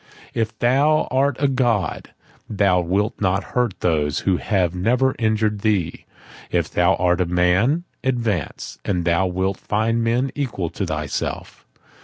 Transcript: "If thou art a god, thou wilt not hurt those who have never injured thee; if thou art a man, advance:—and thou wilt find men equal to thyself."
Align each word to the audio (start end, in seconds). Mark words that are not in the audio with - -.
"If 0.33 0.57
thou 0.57 1.07
art 1.11 1.37
a 1.39 1.47
god, 1.47 2.09
thou 2.49 2.81
wilt 2.81 3.21
not 3.21 3.43
hurt 3.53 3.79
those 3.81 4.21
who 4.21 4.37
have 4.37 4.73
never 4.73 5.15
injured 5.19 5.59
thee; 5.59 6.05
if 6.49 6.71
thou 6.71 6.95
art 6.95 7.21
a 7.21 7.25
man, 7.27 7.83
advance:—and 8.03 9.05
thou 9.05 9.27
wilt 9.27 9.57
find 9.57 10.03
men 10.03 10.31
equal 10.33 10.71
to 10.71 10.87
thyself." 10.87 11.67